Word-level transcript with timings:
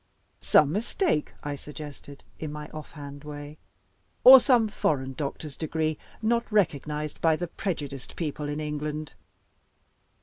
"Some 0.41 0.71
mistake," 0.71 1.31
I 1.43 1.55
suggested, 1.55 2.23
in 2.39 2.51
my 2.51 2.69
off 2.69 2.93
hand 2.93 3.23
way. 3.23 3.59
"Or 4.23 4.39
some 4.39 4.67
foreign 4.67 5.13
doctor's 5.13 5.55
degree 5.55 5.99
not 6.23 6.51
recognized 6.51 7.21
by 7.21 7.35
the 7.35 7.45
prejudiced 7.47 8.15
people 8.15 8.49
in 8.49 8.59
England." 8.59 9.13